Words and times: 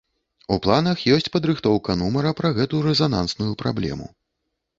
У 0.53 0.55
планах 0.65 1.03
ёсць 1.15 1.29
падрыхтоўка 1.35 1.91
нумара 1.99 2.31
пра 2.41 2.51
гэту 2.61 2.81
рэзанансную 2.87 3.53
праблему. 3.61 4.11